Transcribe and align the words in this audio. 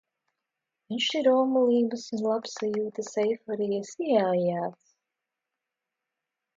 Viņš 0.93 1.09
ir 1.19 1.29
omulības 1.33 2.07
un 2.17 2.25
labsajūtas 2.29 3.13
eiforijas 3.27 3.95
ieaijāts. 4.09 4.93